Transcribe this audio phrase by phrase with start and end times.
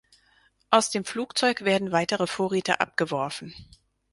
[0.71, 3.53] Aus dem Flugzeug werden weitere Vorräte abgeworfen.